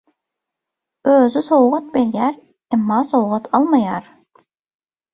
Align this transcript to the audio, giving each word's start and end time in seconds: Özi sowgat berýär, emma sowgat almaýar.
Özi 1.15 1.43
sowgat 1.49 1.93
berýär, 1.99 2.41
emma 2.79 3.01
sowgat 3.13 3.55
almaýar. 3.61 4.13